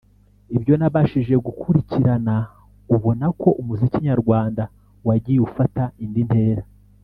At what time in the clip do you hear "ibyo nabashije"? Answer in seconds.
0.55-1.33